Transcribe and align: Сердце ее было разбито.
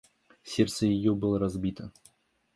Сердце 0.41 0.87
ее 0.87 1.13
было 1.13 1.37
разбито. 1.37 1.91